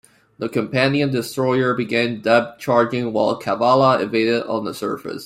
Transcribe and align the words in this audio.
The 0.39 0.49
companion 0.49 1.11
destroyer 1.11 1.75
began 1.75 2.21
depth 2.21 2.59
charging 2.59 3.13
while 3.13 3.35
"Cavalla" 3.37 4.01
evaded 4.01 4.41
on 4.47 4.65
the 4.65 4.73
surface. 4.73 5.19